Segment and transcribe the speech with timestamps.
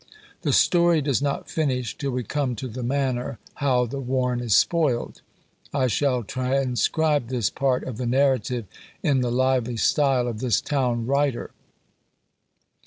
[0.41, 4.55] The story does not finish till we come to the manner "How the warren is
[4.55, 5.21] spoiled."
[5.75, 8.65] I shall transcribe this part of the narrative
[9.03, 11.51] in the lively style of this town writer.